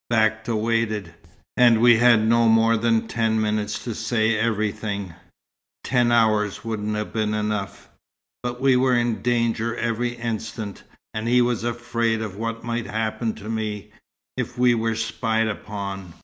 [0.09, 1.13] Bakta waited
[1.55, 5.13] and we had no more than ten minutes to say everything.
[5.83, 7.87] Ten hours wouldn't have been enough!
[8.41, 10.81] but we were in danger every instant,
[11.13, 13.91] and he was afraid of what might happen to me,
[14.37, 16.15] if we were spied upon.